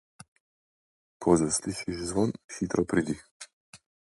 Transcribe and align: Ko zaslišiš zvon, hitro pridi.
Ko 1.25 1.35
zaslišiš 1.43 2.01
zvon, 2.13 2.35
hitro 2.57 2.87
pridi. 2.95 3.19